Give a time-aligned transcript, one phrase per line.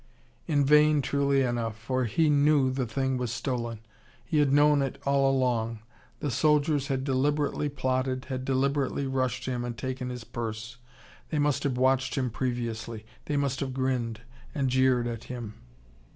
[0.47, 1.77] In vain, truly enough.
[1.77, 3.81] For he knew the thing was stolen.
[4.25, 5.81] He had known it all along.
[6.21, 10.77] The soldiers had deliberately plotted, had deliberately rushed him and taken his purse.
[11.29, 13.05] They must have watched him previously.
[13.25, 14.21] They must have grinned,
[14.55, 15.53] and jeered at him.